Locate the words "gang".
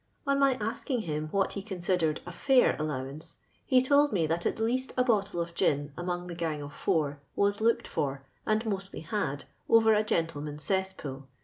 6.33-6.59